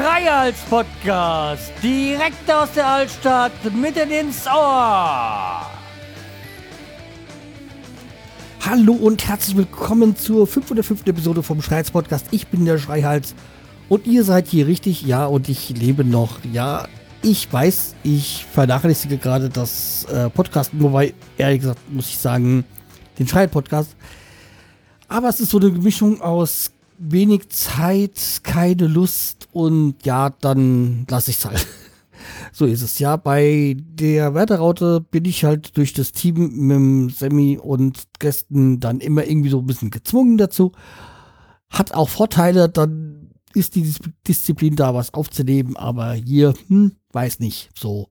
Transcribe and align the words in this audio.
Schreihals 0.00 0.56
Podcast. 0.70 1.72
Direkt 1.82 2.50
aus 2.50 2.72
der 2.72 2.86
Altstadt, 2.86 3.52
mitten 3.74 4.10
ins 4.10 4.46
Ohr. 4.46 5.66
Hallo 8.64 8.94
und 8.94 9.28
herzlich 9.28 9.58
willkommen 9.58 10.16
zur 10.16 10.46
505. 10.46 11.06
Episode 11.06 11.42
vom 11.42 11.60
Schreihals 11.60 11.90
Podcast. 11.90 12.24
Ich 12.30 12.46
bin 12.46 12.64
der 12.64 12.78
Schreihals 12.78 13.34
und 13.90 14.06
ihr 14.06 14.24
seid 14.24 14.46
hier 14.46 14.66
richtig. 14.66 15.02
Ja, 15.02 15.26
und 15.26 15.50
ich 15.50 15.68
lebe 15.68 16.02
noch. 16.02 16.38
Ja, 16.50 16.88
ich 17.20 17.52
weiß, 17.52 17.94
ich 18.02 18.46
vernachlässige 18.50 19.18
gerade 19.18 19.50
das 19.50 20.04
äh, 20.04 20.30
Podcast, 20.30 20.70
wobei, 20.72 21.12
ehrlich 21.36 21.60
gesagt, 21.60 21.92
muss 21.92 22.08
ich 22.08 22.16
sagen, 22.16 22.64
den 23.18 23.28
Schreihals 23.28 23.52
Podcast. 23.52 23.94
Aber 25.08 25.28
es 25.28 25.40
ist 25.40 25.50
so 25.50 25.58
eine 25.58 25.68
Mischung 25.68 26.22
aus 26.22 26.70
wenig 27.00 27.48
Zeit, 27.48 28.40
keine 28.42 28.86
Lust 28.86 29.48
und 29.52 29.94
ja, 30.04 30.30
dann 30.30 31.06
lasse 31.08 31.30
ich 31.30 31.38
es 31.38 31.44
halt. 31.44 31.66
So 32.52 32.66
ist 32.66 32.82
es 32.82 32.98
ja. 32.98 33.16
Bei 33.16 33.74
der 33.78 34.34
Wärteraute 34.34 35.00
bin 35.00 35.24
ich 35.24 35.44
halt 35.44 35.78
durch 35.78 35.94
das 35.94 36.12
Team 36.12 36.34
mit 36.66 36.76
dem 36.76 37.08
Semi 37.08 37.56
und 37.56 38.02
Gästen 38.18 38.78
dann 38.78 39.00
immer 39.00 39.24
irgendwie 39.26 39.48
so 39.48 39.60
ein 39.60 39.66
bisschen 39.66 39.88
gezwungen 39.88 40.36
dazu. 40.36 40.72
Hat 41.70 41.92
auch 41.92 42.10
Vorteile, 42.10 42.68
dann 42.68 43.30
ist 43.54 43.74
die 43.74 43.90
Disziplin 44.28 44.76
da, 44.76 44.94
was 44.94 45.14
aufzunehmen, 45.14 45.76
aber 45.78 46.12
hier, 46.12 46.52
hm, 46.68 46.92
weiß 47.12 47.38
nicht, 47.38 47.70
so. 47.74 48.08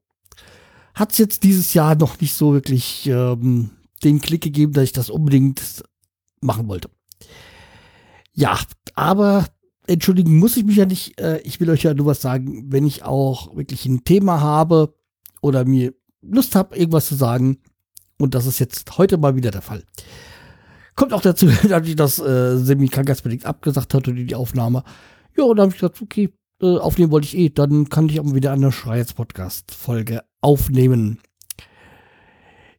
Hat 0.95 1.11
es 1.11 1.19
jetzt 1.19 1.43
dieses 1.43 1.75
Jahr 1.75 1.93
noch 1.93 2.19
nicht 2.19 2.33
so 2.33 2.53
wirklich 2.53 3.05
ähm, 3.05 3.69
den 4.03 4.21
Klick 4.21 4.41
gegeben, 4.41 4.73
dass 4.73 4.85
ich 4.85 4.93
das 4.93 5.11
unbedingt 5.11 5.83
machen 6.41 6.67
wollte. 6.67 6.89
Ja, 8.39 8.57
aber 8.95 9.47
entschuldigen 9.85 10.37
muss 10.37 10.55
ich 10.55 10.63
mich 10.63 10.77
ja 10.77 10.85
nicht. 10.85 11.19
Äh, 11.19 11.41
ich 11.41 11.59
will 11.59 11.69
euch 11.69 11.83
ja 11.83 11.93
nur 11.93 12.05
was 12.05 12.21
sagen, 12.21 12.71
wenn 12.71 12.87
ich 12.87 13.03
auch 13.03 13.53
wirklich 13.53 13.85
ein 13.85 14.05
Thema 14.05 14.39
habe 14.39 14.95
oder 15.41 15.65
mir 15.65 15.93
Lust 16.21 16.55
habe, 16.55 16.77
irgendwas 16.77 17.07
zu 17.07 17.15
sagen. 17.15 17.57
Und 18.17 18.35
das 18.35 18.45
ist 18.45 18.59
jetzt 18.59 18.97
heute 18.97 19.17
mal 19.17 19.35
wieder 19.35 19.51
der 19.51 19.61
Fall. 19.61 19.83
Kommt 20.95 21.11
auch 21.11 21.21
dazu, 21.21 21.47
dass 21.67 21.85
ich 21.85 21.97
das 21.97 22.17
äh, 22.19 22.57
semi-krankheitsbedingt 22.57 23.45
abgesagt 23.45 23.93
hatte, 23.93 24.13
die 24.13 24.35
Aufnahme. 24.35 24.85
Ja, 25.37 25.43
und 25.43 25.57
dann 25.57 25.65
habe 25.65 25.75
ich 25.75 25.81
gesagt, 25.81 26.01
okay, 26.01 26.29
äh, 26.61 26.77
aufnehmen 26.77 27.11
wollte 27.11 27.27
ich 27.27 27.37
eh. 27.37 27.49
Dann 27.49 27.89
kann 27.89 28.07
ich 28.07 28.21
auch 28.21 28.23
mal 28.23 28.35
wieder 28.35 28.53
eine 28.53 28.71
Schreiz-Podcast-Folge 28.71 30.21
aufnehmen. 30.39 31.19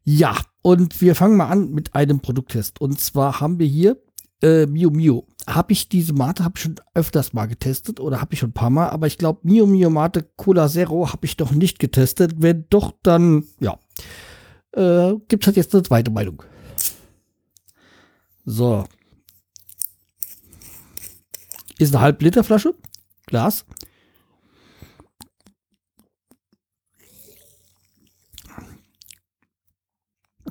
Ja, 0.05 0.39
und 0.63 1.03
wir 1.03 1.15
fangen 1.15 1.37
mal 1.37 1.49
an 1.49 1.71
mit 1.71 1.95
einem 1.95 2.21
Produkttest. 2.21 2.81
Und 2.81 2.99
zwar 2.99 3.41
haben 3.41 3.59
wir 3.59 3.67
hier 3.67 3.99
äh, 4.43 4.67
Mio 4.67 4.91
Mio. 4.91 5.27
Habe 5.51 5.73
ich 5.73 5.89
diese 5.89 6.13
Mate 6.13 6.45
habe 6.45 6.55
ich 6.57 6.63
schon 6.63 6.77
öfters 6.95 7.33
mal 7.33 7.47
getestet 7.47 7.99
oder 7.99 8.21
habe 8.21 8.35
ich 8.35 8.41
schon 8.41 8.51
ein 8.51 8.55
paar 8.55 8.71
Mal, 8.71 8.91
aber 8.91 9.07
ich 9.07 9.19
glaube 9.19 9.41
Mio 9.43 9.67
Mio 9.67 9.91
Mate 9.91 10.23
Cola 10.37 10.69
Zero 10.69 11.13
habe 11.13 11.27
ich 11.27 11.39
noch 11.39 11.51
nicht 11.51 11.79
getestet. 11.79 12.35
Wenn 12.39 12.67
doch, 12.71 12.93
dann 13.03 13.45
ja, 13.59 13.79
äh, 14.73 15.15
gibt 15.29 15.43
es 15.43 15.47
halt 15.49 15.57
jetzt 15.57 15.75
eine 15.75 15.83
zweite 15.83 16.11
Meinung. 16.11 16.43
So. 18.45 18.85
Ist 21.79 21.95
eine 21.95 22.03
halb 22.03 22.23
Liter 22.23 22.45
Flasche. 22.45 22.75
Glas. 23.27 23.65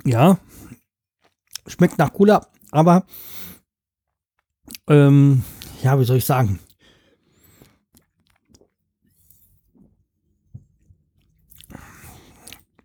Ja. 0.04 0.38
Schmeckt 1.66 1.98
nach 1.98 2.12
Cola, 2.12 2.46
aber 2.70 3.06
ähm, 4.90 5.44
ja, 5.82 5.98
wie 5.98 6.04
soll 6.04 6.18
ich 6.18 6.24
sagen? 6.24 6.58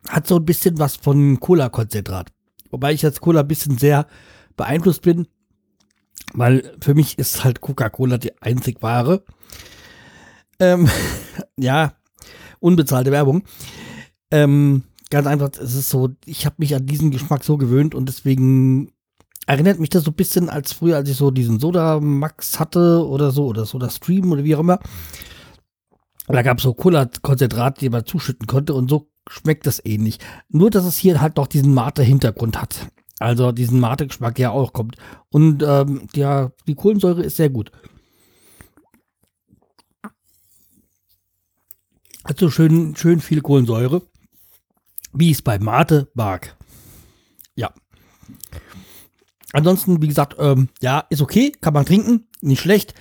Hat 0.07 0.27
so 0.27 0.37
ein 0.37 0.45
bisschen 0.45 0.77
was 0.77 0.95
von 0.95 1.39
Cola-Konzentrat. 1.39 2.31
Wobei 2.69 2.93
ich 2.93 3.03
als 3.03 3.19
Cola 3.19 3.41
ein 3.41 3.47
bisschen 3.47 3.77
sehr 3.77 4.07
beeinflusst 4.55 5.01
bin, 5.01 5.27
weil 6.33 6.77
für 6.79 6.93
mich 6.93 7.17
ist 7.17 7.43
halt 7.43 7.59
Coca-Cola 7.59 8.19
die 8.19 8.39
einzig 8.41 8.81
wahre. 8.83 9.23
Ähm, 10.59 10.87
ja, 11.57 11.93
unbezahlte 12.59 13.11
Werbung. 13.11 13.43
Ähm, 14.29 14.83
ganz 15.09 15.25
einfach, 15.25 15.49
es 15.59 15.73
ist 15.73 15.89
so, 15.89 16.09
ich 16.25 16.45
habe 16.45 16.55
mich 16.59 16.75
an 16.75 16.85
diesen 16.85 17.09
Geschmack 17.09 17.43
so 17.43 17.57
gewöhnt 17.57 17.95
und 17.95 18.07
deswegen 18.07 18.91
erinnert 19.45 19.79
mich 19.79 19.89
das 19.89 20.03
so 20.03 20.11
ein 20.11 20.15
bisschen 20.15 20.49
als 20.49 20.73
früher, 20.73 20.97
als 20.97 21.09
ich 21.09 21.17
so 21.17 21.31
diesen 21.31 21.59
Soda 21.59 21.99
Max 21.99 22.59
hatte 22.59 23.05
oder 23.05 23.31
so, 23.31 23.45
oder 23.45 23.65
Soda 23.65 23.89
Stream 23.89 24.31
oder 24.31 24.43
wie 24.43 24.55
auch 24.55 24.61
immer. 24.61 24.79
Da 26.27 26.41
gab 26.41 26.57
es 26.57 26.63
so 26.63 26.73
Cola-Konzentrat, 26.73 27.81
die 27.81 27.89
man 27.89 28.05
zuschütten 28.05 28.47
konnte 28.47 28.73
und 28.73 28.89
so 28.89 29.09
schmeckt 29.29 29.67
das 29.67 29.83
ähnlich. 29.83 30.19
Nur, 30.49 30.71
dass 30.71 30.85
es 30.85 30.97
hier 30.97 31.21
halt 31.21 31.37
noch 31.37 31.47
diesen 31.47 31.73
Mate-Hintergrund 31.73 32.59
hat. 32.59 32.87
Also 33.19 33.51
diesen 33.51 33.79
Mate-Geschmack 33.79 34.39
ja 34.39 34.49
auch 34.51 34.73
kommt. 34.73 34.97
Und 35.29 35.63
ähm, 35.63 36.07
ja, 36.15 36.51
die 36.67 36.75
Kohlensäure 36.75 37.23
ist 37.23 37.37
sehr 37.37 37.49
gut. 37.49 37.71
Hat 42.25 42.39
so 42.39 42.49
schön, 42.49 42.95
schön 42.95 43.19
viel 43.19 43.41
Kohlensäure, 43.41 44.01
wie 45.13 45.29
es 45.29 45.43
bei 45.43 45.59
Mate 45.59 46.09
mag. 46.15 46.57
Ja. 47.55 47.71
Ansonsten, 49.53 50.01
wie 50.01 50.07
gesagt, 50.07 50.35
ähm, 50.39 50.69
ja, 50.81 51.05
ist 51.09 51.21
okay, 51.21 51.51
kann 51.61 51.73
man 51.73 51.85
trinken, 51.85 52.27
nicht 52.41 52.61
schlecht. 52.61 52.93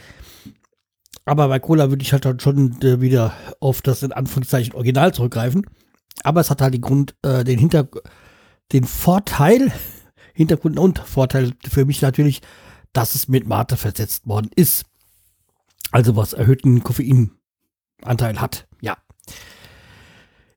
Aber 1.24 1.48
bei 1.48 1.58
Cola 1.58 1.90
würde 1.90 2.02
ich 2.02 2.12
halt 2.12 2.24
dann 2.24 2.40
schon 2.40 2.80
äh, 2.82 3.00
wieder 3.00 3.32
auf 3.60 3.82
das 3.82 4.02
in 4.02 4.12
Anführungszeichen 4.12 4.74
Original 4.74 5.14
zurückgreifen. 5.14 5.66
Aber 6.22 6.40
es 6.40 6.50
hat 6.50 6.60
halt 6.60 6.74
den 6.74 6.82
Grund, 6.82 7.16
äh, 7.22 7.44
den 7.44 7.58
Hinter, 7.58 7.88
den 8.72 8.84
Vorteil, 8.84 9.72
Hintergrund 10.34 10.78
und 10.78 10.98
Vorteil 10.98 11.52
für 11.66 11.84
mich 11.84 12.02
natürlich, 12.02 12.42
dass 12.92 13.14
es 13.14 13.28
mit 13.28 13.46
Mate 13.46 13.76
versetzt 13.76 14.26
worden 14.26 14.50
ist. 14.54 14.84
Also 15.90 16.16
was 16.16 16.32
erhöhten 16.32 16.82
Koffeinanteil 16.82 18.40
hat, 18.40 18.66
ja. 18.80 18.96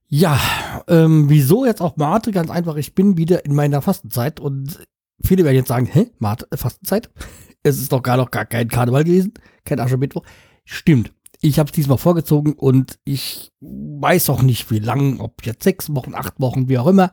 Ja, 0.09 0.39
ähm, 0.87 1.29
wieso 1.29 1.65
jetzt 1.65 1.81
auch 1.81 1.97
Mate? 1.97 2.31
Ganz 2.31 2.49
einfach, 2.49 2.75
ich 2.77 2.95
bin 2.95 3.17
wieder 3.17 3.45
in 3.45 3.53
meiner 3.53 3.81
Fastenzeit 3.81 4.39
und 4.39 4.79
Viele 5.23 5.43
werden 5.43 5.55
jetzt 5.55 5.69
sagen, 5.69 5.87
hä, 5.87 6.11
Mart, 6.19 6.47
äh, 6.51 6.57
Fastenzeit? 6.57 7.09
Es 7.63 7.79
ist 7.79 7.91
doch 7.91 8.01
gar 8.01 8.15
noch 8.15 8.31
gar 8.31 8.45
kein 8.45 8.69
Karneval 8.69 9.03
gewesen, 9.03 9.33
kein 9.65 9.81
Aschermittwoch. 9.81 10.23
Stimmt. 10.63 11.11
Ich 11.41 11.59
habe 11.59 11.67
es 11.67 11.73
diesmal 11.73 11.97
vorgezogen 11.97 12.53
und 12.53 12.97
ich 13.03 13.51
weiß 13.59 14.29
auch 14.29 14.41
nicht, 14.41 14.71
wie 14.71 14.79
lang, 14.79 15.19
ob 15.19 15.45
jetzt 15.45 15.63
sechs 15.63 15.93
Wochen, 15.93 16.15
acht 16.15 16.39
Wochen, 16.39 16.69
wie 16.69 16.77
auch 16.77 16.87
immer. 16.87 17.11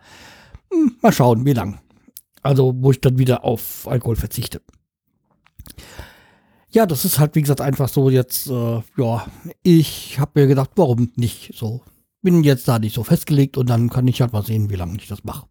Hm, 0.73 0.97
mal 1.03 1.13
schauen, 1.13 1.45
wie 1.45 1.55
lang. 1.55 1.81
Also, 2.43 2.73
wo 2.77 2.93
ich 2.93 3.01
dann 3.01 3.19
wieder 3.19 3.43
auf 3.43 3.89
Alkohol 3.89 4.15
verzichte. 4.17 4.61
Ja, 6.71 6.87
das 6.87 7.05
ist 7.05 7.19
halt, 7.19 7.35
wie 7.35 7.41
gesagt, 7.41 7.61
einfach 7.61 7.89
so 7.89 8.11
jetzt, 8.11 8.49
äh, 8.49 8.83
ja, 8.97 9.27
ich 9.63 10.19
habe 10.21 10.41
mir 10.41 10.47
gedacht, 10.47 10.71
warum 10.77 11.13
nicht 11.17 11.53
so. 11.55 11.83
Bin 12.23 12.43
jetzt 12.43 12.67
da 12.69 12.79
nicht 12.79 12.95
so 12.95 13.05
festgelegt 13.05 13.57
und 13.57 13.71
dann 13.71 13.91
kann 13.91 14.09
ich 14.09 14.21
halt 14.21 14.33
mal 14.33 14.45
sehen, 14.45 14.71
wie 14.71 14.77
lange 14.77 14.97
ich 14.97 15.09
das 15.09 15.25
mache. 15.25 15.47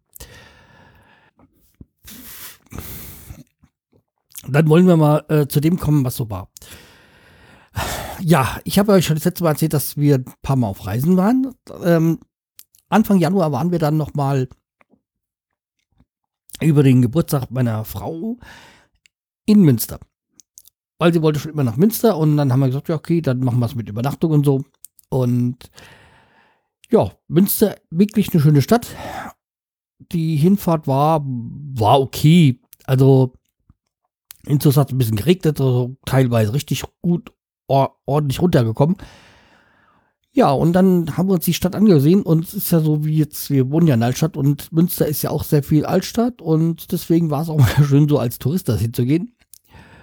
Dann 4.48 4.68
wollen 4.68 4.86
wir 4.86 4.96
mal 4.96 5.24
äh, 5.28 5.46
zu 5.46 5.60
dem 5.60 5.78
kommen, 5.78 6.04
was 6.04 6.16
so 6.16 6.30
war. 6.30 6.50
Ja, 8.20 8.58
ich 8.64 8.78
habe 8.78 8.92
euch 8.92 9.06
schon 9.06 9.16
das 9.16 9.24
letzte 9.24 9.44
Mal 9.44 9.50
erzählt, 9.50 9.72
dass 9.72 9.96
wir 9.96 10.16
ein 10.16 10.24
paar 10.42 10.56
Mal 10.56 10.68
auf 10.68 10.86
Reisen 10.86 11.16
waren. 11.16 11.54
Ähm, 11.82 12.18
Anfang 12.88 13.18
Januar 13.18 13.50
waren 13.52 13.72
wir 13.72 13.78
dann 13.78 13.96
noch 13.96 14.14
mal 14.14 14.48
über 16.60 16.82
den 16.82 17.02
Geburtstag 17.02 17.50
meiner 17.50 17.84
Frau 17.84 18.36
in 19.46 19.62
Münster. 19.62 19.98
Weil 20.98 21.12
sie 21.12 21.22
wollte 21.22 21.40
schon 21.40 21.52
immer 21.52 21.64
nach 21.64 21.76
Münster 21.76 22.16
und 22.16 22.36
dann 22.36 22.52
haben 22.52 22.60
wir 22.60 22.68
gesagt, 22.68 22.88
ja, 22.88 22.94
okay, 22.94 23.20
dann 23.20 23.40
machen 23.40 23.58
wir 23.58 23.66
es 23.66 23.74
mit 23.74 23.88
Übernachtung 23.88 24.30
und 24.30 24.46
so. 24.46 24.64
Und 25.08 25.70
ja, 26.90 27.10
Münster, 27.28 27.76
wirklich 27.90 28.32
eine 28.32 28.40
schöne 28.40 28.62
Stadt. 28.62 28.86
Die 30.12 30.36
Hinfahrt 30.36 30.86
war, 30.86 31.22
war 31.24 32.00
okay. 32.00 32.60
Also 32.84 33.32
Inzus 34.46 34.76
hat 34.76 34.92
ein 34.92 34.98
bisschen 34.98 35.16
geregnet, 35.16 35.60
also 35.60 35.96
teilweise 36.04 36.54
richtig 36.54 36.84
gut, 37.02 37.32
ordentlich 37.66 38.40
runtergekommen. 38.40 38.96
Ja, 40.36 40.50
und 40.50 40.72
dann 40.72 41.16
haben 41.16 41.28
wir 41.28 41.34
uns 41.34 41.44
die 41.44 41.54
Stadt 41.54 41.76
angesehen 41.76 42.22
und 42.22 42.44
es 42.44 42.54
ist 42.54 42.72
ja 42.72 42.80
so 42.80 43.04
wie 43.04 43.18
jetzt, 43.18 43.50
wir 43.50 43.70
wohnen 43.70 43.86
ja 43.86 43.94
in 43.94 44.02
Altstadt 44.02 44.36
und 44.36 44.72
Münster 44.72 45.06
ist 45.06 45.22
ja 45.22 45.30
auch 45.30 45.44
sehr 45.44 45.62
viel 45.62 45.86
Altstadt 45.86 46.42
und 46.42 46.90
deswegen 46.90 47.30
war 47.30 47.42
es 47.42 47.48
auch 47.48 47.58
mal 47.78 47.84
schön, 47.84 48.08
so 48.08 48.18
als 48.18 48.40
Tourist 48.40 48.68
da 48.68 48.74
hinzugehen. 48.74 49.36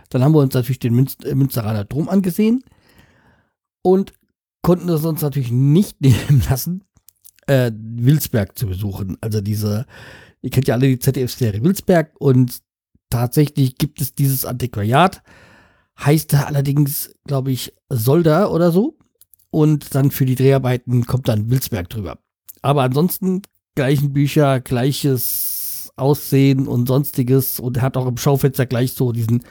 Dann 0.10 0.24
haben 0.24 0.34
wir 0.34 0.40
uns 0.40 0.54
natürlich 0.54 0.80
den 0.80 0.94
Münster, 0.94 1.28
äh, 1.28 1.36
Münsteraner 1.36 1.84
Dom 1.84 2.08
angesehen 2.08 2.64
und 3.82 4.14
konnten 4.62 4.88
es 4.88 5.04
uns 5.04 5.22
natürlich 5.22 5.52
nicht 5.52 6.00
nehmen 6.02 6.42
lassen, 6.50 6.86
äh, 7.48 7.72
Wilsberg 7.76 8.58
zu 8.58 8.68
besuchen. 8.68 9.18
Also 9.20 9.42
diese, 9.42 9.86
ihr 10.42 10.50
kennt 10.50 10.70
ja 10.70 10.76
alle 10.76 10.88
die 10.88 11.00
ZDF-Serie 11.00 11.62
Wilsberg 11.62 12.14
und 12.20 12.62
tatsächlich 13.12 13.78
gibt 13.78 14.02
es 14.02 14.16
dieses 14.16 14.46
Antiquariat. 14.46 15.22
Heißt 16.00 16.34
da 16.34 16.44
allerdings, 16.46 17.14
glaube 17.28 17.52
ich, 17.52 17.74
Solda 17.90 18.48
oder 18.48 18.72
so. 18.72 18.98
und 19.52 19.94
dann 19.94 20.12
für 20.12 20.26
die 20.26 20.36
Dreharbeiten 20.36 21.06
kommt 21.06 21.28
dann 21.28 21.50
Wilsberg 21.52 21.90
drüber. 21.90 22.18
Aber 22.62 22.84
ansonsten 22.84 23.44
gleichen 23.76 24.14
Bücher, 24.14 24.62
gleiches 24.62 25.92
Aussehen 25.98 26.68
und 26.68 26.88
sonstiges 26.88 27.60
und 27.60 27.78
er 27.78 27.84
hat 27.84 27.98
auch 27.98 28.08
im 28.08 28.18
Schaufenster 28.18 28.66
gleich 28.66 28.94
so 28.94 29.12
diesen 29.12 29.44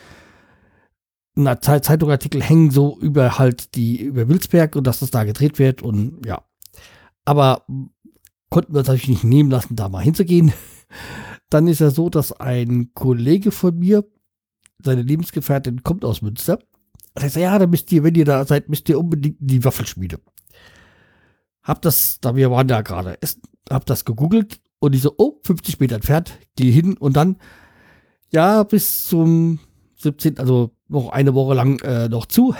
na, 1.36 1.60
Zeitungartikel 1.60 2.42
hängen 2.42 2.70
so 2.70 2.98
über 2.98 3.38
halt 3.38 3.74
die 3.76 4.00
über 4.00 4.28
Wilsberg 4.28 4.74
und 4.74 4.86
dass 4.86 5.00
das 5.00 5.10
da 5.10 5.24
gedreht 5.24 5.58
wird 5.58 5.82
und 5.82 6.24
ja. 6.26 6.42
Aber 7.24 7.64
konnten 8.48 8.72
wir 8.72 8.80
uns 8.80 8.88
natürlich 8.88 9.08
nicht 9.08 9.24
nehmen 9.24 9.50
lassen, 9.50 9.76
da 9.76 9.88
mal 9.88 10.02
hinzugehen. 10.02 10.52
Dann 11.50 11.67
ist 11.67 11.81
ja 11.81 11.91
so, 11.91 12.08
dass 12.08 12.32
ein 12.32 12.94
Kollege 12.94 13.50
von 13.50 13.76
mir, 13.76 14.05
seine 14.82 15.02
Lebensgefährtin, 15.02 15.82
kommt 15.82 16.05
aus 16.05 16.23
Münster. 16.23 16.61
Er 17.14 17.23
sagt, 17.29 17.43
ja, 17.43 17.58
da 17.58 17.67
müsst 17.67 17.91
ihr, 17.93 18.05
wenn 18.05 18.14
ihr 18.14 18.25
da 18.25 18.44
seid, 18.47 18.69
müsst 18.69 18.88
ihr 18.88 18.99
unbedingt 18.99 19.41
in 19.41 19.47
die 19.49 19.64
Waffelschmiede. 19.64 20.20
Hab 21.62 21.82
das, 21.82 22.20
da 22.20 22.37
wir 22.37 22.50
waren 22.50 22.69
da 22.69 22.81
gerade, 22.82 23.19
hab 23.69 23.85
das 23.85 24.05
gegoogelt 24.05 24.61
und 24.79 24.94
ich 24.94 25.02
so, 25.02 25.14
oh, 25.19 25.41
50 25.44 25.81
Meter 25.81 25.97
entfernt, 25.97 26.38
gehe 26.56 26.73
hin 26.73 26.97
und 26.97 27.17
dann, 27.17 27.37
ja, 28.32 28.62
bis 28.62 29.08
zum 29.08 29.58
17., 29.97 30.38
also 30.38 30.70
noch 30.88 31.11
eine 31.11 31.35
Woche 31.35 31.55
lang 31.55 31.81
äh, 31.81 32.08
noch 32.08 32.26
zu, 32.26 32.55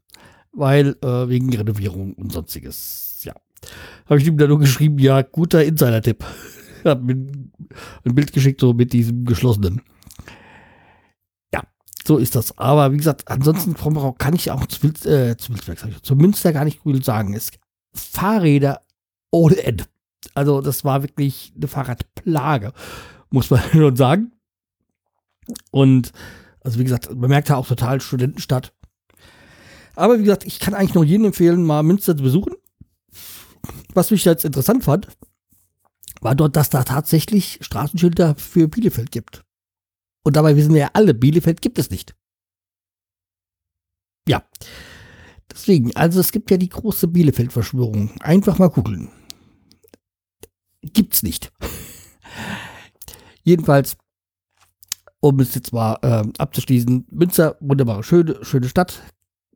weil 0.52 0.96
äh, 1.02 1.28
wegen 1.28 1.54
Renovierung 1.54 2.14
und 2.14 2.32
sonstiges, 2.32 3.20
ja. 3.22 3.34
Habe 4.06 4.20
ich 4.20 4.26
ihm 4.26 4.36
dann 4.36 4.48
nur 4.48 4.58
geschrieben, 4.58 4.98
ja, 4.98 5.22
guter 5.22 5.64
Insider-Tipp. 5.64 6.24
Hab 6.90 7.02
mir 7.02 7.14
ein 7.14 8.14
Bild 8.14 8.32
geschickt, 8.32 8.60
so 8.60 8.72
mit 8.72 8.92
diesem 8.92 9.24
geschlossenen. 9.24 9.82
Ja, 11.52 11.62
so 12.04 12.18
ist 12.18 12.34
das. 12.34 12.56
Aber 12.58 12.92
wie 12.92 12.96
gesagt, 12.96 13.28
ansonsten 13.28 13.74
kann 14.18 14.34
ich 14.34 14.50
auch 14.50 14.66
zu, 14.66 14.86
äh, 15.08 15.36
zu, 15.36 15.52
zu 16.02 16.16
Münster 16.16 16.52
gar 16.52 16.64
nicht 16.64 16.82
gut 16.82 17.04
sagen. 17.04 17.34
Es 17.34 17.50
Fahrräder 17.94 18.82
ohne 19.30 19.62
Ende. 19.62 19.84
Also 20.34 20.60
das 20.60 20.84
war 20.84 21.02
wirklich 21.02 21.52
eine 21.56 21.68
Fahrradplage, 21.68 22.72
muss 23.30 23.50
man 23.50 23.60
schon 23.72 23.96
sagen. 23.96 24.32
Und 25.70 26.12
also 26.60 26.78
wie 26.78 26.84
gesagt, 26.84 27.14
man 27.14 27.28
merkt 27.28 27.48
ja 27.48 27.56
auch 27.56 27.66
total 27.66 28.00
Studentenstadt. 28.00 28.72
Aber 29.94 30.18
wie 30.18 30.22
gesagt, 30.22 30.44
ich 30.44 30.58
kann 30.58 30.74
eigentlich 30.74 30.94
nur 30.94 31.04
jedem 31.04 31.26
empfehlen, 31.26 31.64
mal 31.64 31.82
Münster 31.82 32.16
zu 32.16 32.22
besuchen. 32.22 32.54
Was 33.94 34.10
mich 34.10 34.24
jetzt 34.24 34.44
interessant 34.44 34.84
fand, 34.84 35.08
war 36.22 36.34
dort, 36.34 36.56
dass 36.56 36.70
da 36.70 36.84
tatsächlich 36.84 37.58
Straßenschilder 37.60 38.36
für 38.36 38.68
Bielefeld 38.68 39.10
gibt. 39.10 39.44
Und 40.24 40.36
dabei 40.36 40.56
wissen 40.56 40.72
wir 40.72 40.80
ja 40.82 40.90
alle, 40.92 41.14
Bielefeld 41.14 41.60
gibt 41.60 41.78
es 41.78 41.90
nicht. 41.90 42.14
Ja. 44.28 44.44
Deswegen, 45.50 45.94
also 45.96 46.20
es 46.20 46.32
gibt 46.32 46.50
ja 46.50 46.56
die 46.56 46.68
große 46.68 47.08
Bielefeld-Verschwörung. 47.08 48.12
Einfach 48.20 48.58
mal 48.58 48.70
googeln. 48.70 49.10
Gibt's 50.82 51.22
nicht. 51.22 51.52
Jedenfalls, 53.42 53.96
um 55.20 55.40
es 55.40 55.54
jetzt 55.54 55.72
mal 55.72 55.98
äh, 56.02 56.24
abzuschließen, 56.38 57.06
Münster, 57.10 57.56
wunderbare, 57.60 58.02
schöne, 58.02 58.44
schöne 58.44 58.68
Stadt. 58.68 59.02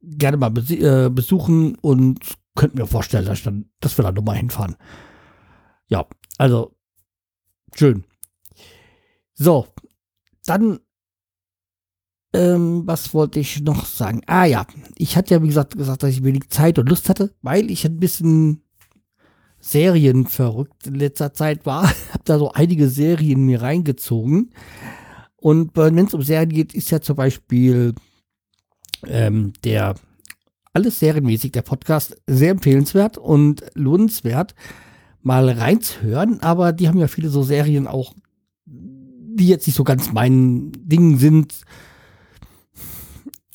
Gerne 0.02 0.36
mal 0.36 0.52
äh, 0.70 1.08
besuchen 1.08 1.76
und 1.76 2.18
könnten 2.56 2.78
mir 2.78 2.86
vorstellen, 2.86 3.26
dass, 3.26 3.42
dann, 3.42 3.70
dass 3.80 3.96
wir 3.96 4.02
da 4.02 4.12
nochmal 4.12 4.36
hinfahren. 4.36 4.76
Ja, 5.88 6.06
also 6.38 6.77
schön. 7.75 8.05
So, 9.35 9.67
dann 10.47 10.81
ähm, 12.33 12.83
was 12.87 13.15
wollte 13.15 13.41
ich 13.41 13.62
noch 13.62 13.87
sagen? 13.87 14.21
Ah 14.27 14.44
ja, 14.44 14.67
ich 14.97 15.17
hatte 15.17 15.35
ja 15.35 15.43
wie 15.43 15.49
gesagt 15.49 15.77
gesagt, 15.77 16.03
dass 16.03 16.11
ich 16.11 16.25
wenig 16.25 16.50
Zeit 16.50 16.79
und 16.79 16.88
Lust 16.88 17.09
hatte, 17.09 17.35
weil 17.43 17.71
ich 17.71 17.85
ein 17.87 17.99
bisschen 17.99 18.62
Serienverrückt 19.59 20.87
in 20.87 20.97
letzter 20.97 21.33
Zeit 21.33 21.67
war. 21.67 21.88
Hab 22.12 22.25
da 22.25 22.38
so 22.38 22.53
einige 22.53 22.88
Serien 22.88 23.47
mir 23.47 23.62
reingezogen. 23.62 24.53
Und 25.37 25.77
wenn 25.77 25.99
es 25.99 26.15
um 26.15 26.23
Serien 26.23 26.50
geht, 26.50 26.75
ist 26.75 26.91
ja 26.91 27.00
zum 27.00 27.17
Beispiel 27.17 27.94
ähm, 29.06 29.53
der 29.65 29.94
alles 30.73 30.99
serienmäßig, 30.99 31.53
der 31.53 31.62
Podcast, 31.62 32.21
sehr 32.27 32.50
empfehlenswert 32.50 33.17
und 33.17 33.65
lohnenswert, 33.75 34.55
mal 35.26 35.49
reinzuhören. 35.49 36.40
Aber 36.40 36.73
die 36.73 36.88
haben 36.88 36.99
ja 36.99 37.08
viele 37.08 37.28
so 37.28 37.43
Serien 37.43 37.87
auch, 37.87 38.14
die 38.64 39.49
jetzt 39.49 39.67
nicht 39.67 39.76
so 39.76 39.84
ganz 39.84 40.12
mein 40.12 40.73
Ding 40.73 41.19
sind. 41.19 41.55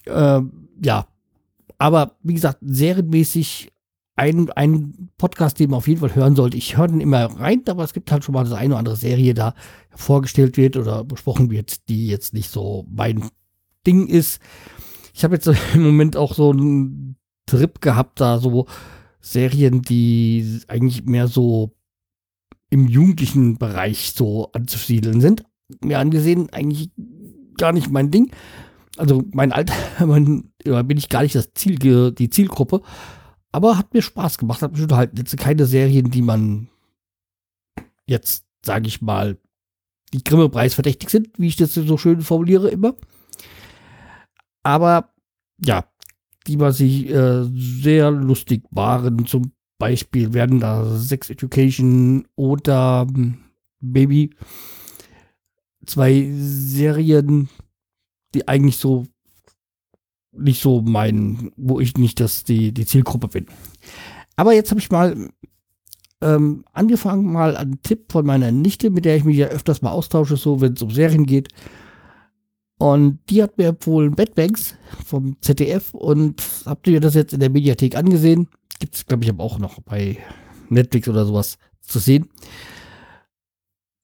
Äh, 0.06 0.42
ja, 0.84 1.08
aber 1.78 2.18
wie 2.22 2.34
gesagt, 2.34 2.60
serienmäßig 2.62 3.72
ein, 4.16 4.52
ein 4.52 5.10
Podcast, 5.18 5.60
den 5.60 5.72
man 5.72 5.78
auf 5.78 5.88
jeden 5.88 6.02
Fall 6.02 6.14
hören 6.14 6.36
sollte. 6.36 6.58
Ich 6.58 6.78
höre 6.78 6.88
den 6.88 7.02
immer 7.02 7.26
rein, 7.40 7.64
aber 7.68 7.84
es 7.84 7.94
gibt 7.94 8.12
halt 8.12 8.24
schon 8.24 8.34
mal 8.34 8.44
das 8.44 8.54
eine 8.54 8.74
oder 8.74 8.80
andere 8.80 8.96
Serie, 8.96 9.34
da 9.34 9.56
vorgestellt 9.96 10.58
wird 10.58 10.78
oder 10.78 11.04
besprochen 11.04 11.50
wird, 11.50 11.88
die 11.90 12.08
jetzt 12.08 12.34
nicht 12.34 12.50
so 12.50 12.86
mein 12.90 13.30
Ding 13.86 14.08
ist 14.08 14.40
ich 15.14 15.24
habe 15.24 15.36
jetzt 15.36 15.48
im 15.74 15.84
Moment 15.84 16.18
auch 16.18 16.34
so 16.34 16.52
einen 16.52 17.16
Trip 17.46 17.82
gehabt, 17.82 18.20
da 18.20 18.40
so 18.40 18.68
Serien, 19.22 19.82
die 19.82 20.62
eigentlich 20.68 21.06
mehr 21.06 21.28
so 21.28 21.76
im 22.70 22.88
jugendlichen 22.88 23.58
Bereich 23.58 24.14
so 24.14 24.52
anzusiedeln 24.54 25.22
sind. 25.22 25.44
Mir 25.84 26.00
angesehen, 26.00 26.50
eigentlich 26.52 26.92
gar 27.58 27.74
nicht 27.74 27.92
mein 27.92 28.12
Ding. 28.12 28.32
Also 28.98 29.24
mein 29.32 29.52
Alter, 29.52 29.74
mein, 30.06 30.52
bin 30.64 30.98
ich 30.98 31.10
gar 31.10 31.24
nicht 31.24 31.36
das 31.36 31.54
Ziel, 31.54 31.78
die 31.78 32.30
Zielgruppe. 32.30 32.82
Aber 33.52 33.78
hat 33.78 33.94
mir 33.94 34.02
Spaß 34.02 34.38
gemacht. 34.38 34.62
Hat 34.62 34.72
bestimmt 34.72 34.94
halt 34.94 35.18
jetzt 35.18 35.36
keine 35.38 35.66
Serien, 35.66 36.10
die 36.12 36.22
man 36.22 36.70
jetzt, 38.06 38.46
sage 38.66 38.88
ich 38.88 39.02
mal, 39.02 39.38
die 40.14 40.24
Grimme-Preis 40.24 40.74
verdächtig 40.74 41.10
sind, 41.10 41.30
wie 41.38 41.48
ich 41.48 41.56
das 41.56 41.74
so 41.74 41.98
schön 41.98 42.22
formuliere 42.22 42.70
immer. 42.70 42.96
Aber 44.64 45.14
ja, 45.58 45.86
die 46.48 46.60
was 46.60 46.78
sich 46.78 47.10
äh, 47.10 47.44
sehr 47.54 48.12
lustig 48.12 48.64
waren. 48.72 49.26
Zum 49.26 49.52
Beispiel 49.78 50.34
werden 50.34 50.60
da 50.60 50.98
Sex 50.98 51.30
Education 51.30 52.28
oder 52.36 53.08
hm, 53.12 53.40
Baby 53.80 54.32
zwei 55.86 56.30
Serien, 56.34 57.50
die 58.34 58.48
eigentlich 58.48 58.78
so 58.78 59.06
nicht 60.32 60.62
so 60.62 60.82
meinen, 60.82 61.52
wo 61.58 61.80
ich 61.80 61.98
nicht 61.98 62.20
das 62.20 62.44
die, 62.44 62.74
die 62.74 62.86
Zielgruppe 62.86 63.28
bin. 63.28 63.48
Aber 64.36 64.54
jetzt 64.54 64.72
habe 64.72 64.80
ich 64.80 64.90
mal 64.90 65.30
ähm, 66.22 66.64
angefangen, 66.72 67.32
mal 67.32 67.58
einen 67.58 67.82
Tipp 67.82 68.12
von 68.12 68.26
meiner 68.26 68.52
Nichte, 68.52 68.90
mit 68.92 69.06
der 69.06 69.18
ich 69.18 69.26
mich 69.26 69.38
ja 69.38 69.48
öfters 69.48 69.82
mal 69.82 69.92
austausche, 69.92 70.38
so 70.38 70.62
wenn 70.62 70.74
es 70.74 70.82
um 70.82 70.92
Serien 70.92 71.26
geht. 71.26 71.50
Und 72.82 73.20
die 73.30 73.44
hat 73.44 73.60
mir 73.60 73.68
empfohlen 73.68 74.16
Bad 74.16 74.34
Banks 74.34 74.74
vom 75.06 75.40
ZDF 75.40 75.94
und 75.94 76.42
habt 76.66 76.88
ihr 76.88 77.00
das 77.00 77.14
jetzt 77.14 77.32
in 77.32 77.40
der 77.40 77.52
Mediathek 77.52 77.96
angesehen? 77.96 78.48
Gibt 78.80 78.96
es, 78.96 79.06
glaube 79.06 79.24
ich, 79.24 79.30
aber 79.30 79.44
auch 79.44 79.60
noch 79.60 79.82
bei 79.82 80.18
Netflix 80.68 81.08
oder 81.08 81.28
sowas 81.28 81.60
zu 81.82 82.00
sehen. 82.00 82.32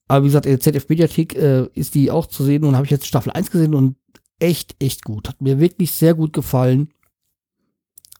Aber 0.07 0.23
wie 0.23 0.27
gesagt, 0.27 0.45
in 0.45 0.51
der 0.51 0.59
ZDF-Mediathek 0.59 1.33
äh, 1.33 1.67
ist 1.73 1.95
die 1.95 2.11
auch 2.11 2.27
zu 2.27 2.43
sehen 2.43 2.63
und 2.65 2.75
habe 2.75 2.85
ich 2.85 2.91
jetzt 2.91 3.07
Staffel 3.07 3.31
1 3.31 3.49
gesehen 3.49 3.73
und 3.73 3.97
echt, 4.37 4.75
echt 4.79 5.03
gut. 5.03 5.27
Hat 5.27 5.41
mir 5.41 5.59
wirklich 5.59 5.91
sehr 5.91 6.13
gut 6.13 6.31
gefallen. 6.31 6.93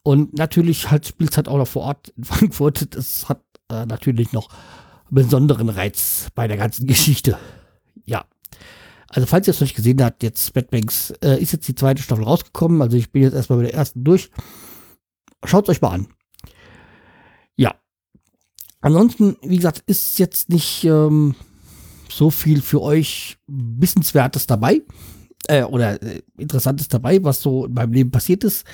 Und 0.01 0.35
natürlich 0.39 0.89
halt 0.89 1.05
spielt 1.05 1.29
es 1.29 1.37
halt 1.37 1.49
auch 1.49 1.57
noch 1.57 1.67
vor 1.67 1.83
Ort 1.83 2.09
in 2.17 2.23
Frankfurt. 2.23 2.95
Das 2.95 3.29
hat 3.29 3.43
äh, 3.69 3.85
natürlich 3.85 4.33
noch 4.33 4.49
besonderen 5.11 5.69
Reiz 5.69 6.29
bei 6.33 6.47
der 6.47 6.57
ganzen 6.57 6.87
Geschichte. 6.87 7.37
Ja. 8.05 8.25
Also 9.09 9.25
falls 9.25 9.47
ihr 9.47 9.51
es 9.51 9.59
noch 9.59 9.67
nicht 9.67 9.75
gesehen 9.75 10.03
habt, 10.03 10.23
jetzt 10.23 10.53
Bad 10.53 10.73
äh, 10.73 11.41
ist 11.41 11.53
jetzt 11.53 11.67
die 11.67 11.75
zweite 11.75 12.01
Staffel 12.01 12.23
rausgekommen. 12.23 12.81
Also 12.81 12.97
ich 12.97 13.11
bin 13.11 13.23
jetzt 13.23 13.33
erstmal 13.33 13.59
mit 13.59 13.69
der 13.69 13.75
ersten 13.75 14.03
durch. 14.03 14.29
Schaut 15.45 15.69
euch 15.69 15.81
mal 15.81 15.91
an. 15.91 16.07
Ja. 17.55 17.75
Ansonsten, 18.81 19.37
wie 19.41 19.57
gesagt, 19.57 19.83
ist 19.87 20.19
jetzt 20.19 20.49
nicht 20.49 20.83
ähm, 20.83 21.35
so 22.09 22.29
viel 22.29 22.61
für 22.61 22.81
euch 22.81 23.37
Wissenswertes 23.47 24.45
dabei. 24.45 24.81
Äh, 25.47 25.63
oder 25.63 26.01
äh, 26.01 26.21
Interessantes 26.37 26.87
dabei, 26.89 27.23
was 27.23 27.41
so 27.41 27.65
in 27.65 27.73
meinem 27.73 27.93
Leben 27.93 28.11
passiert 28.11 28.43
ist. 28.43 28.65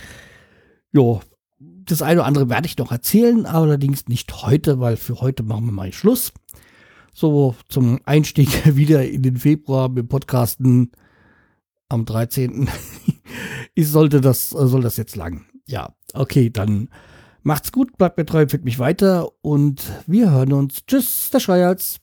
Jo, 0.92 1.22
das 1.60 2.02
eine 2.02 2.22
oder 2.22 2.28
andere 2.28 2.50
werde 2.50 2.68
ich 2.68 2.78
noch 2.78 2.92
erzählen, 2.92 3.46
allerdings 3.46 4.08
nicht 4.08 4.44
heute, 4.44 4.80
weil 4.80 4.98
für 4.98 5.22
heute 5.22 5.44
machen 5.44 5.66
wir 5.66 5.72
mal 5.72 5.94
Schluss 5.94 6.32
so 7.14 7.56
zum 7.70 8.00
Einstieg 8.06 8.76
wieder 8.76 9.08
in 9.08 9.22
den 9.22 9.38
Februar 9.38 9.90
mit 9.90 10.10
Podcasten 10.10 10.92
am 11.90 12.06
13. 12.06 12.70
ich 13.76 13.88
sollte 13.88 14.20
das, 14.22 14.50
soll 14.50 14.82
das 14.82 14.98
jetzt 14.98 15.16
lang. 15.16 15.46
Ja, 15.68 15.96
okay, 16.14 16.50
dann 16.50 16.90
macht's 17.44 17.72
gut, 17.72 17.98
bleibt 17.98 18.18
mir 18.18 18.26
treu, 18.26 18.42
empfiehlt 18.42 18.66
mich 18.66 18.80
weiter 18.80 19.30
und 19.42 19.92
wir 20.08 20.32
hören 20.32 20.54
uns. 20.54 20.86
Tschüss, 20.86 21.30
der 21.32 21.40
Schreihals. 21.40 22.03